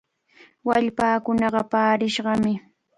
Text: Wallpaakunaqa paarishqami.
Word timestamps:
Wallpaakunaqa 0.67 1.61
paarishqami. 1.71 2.53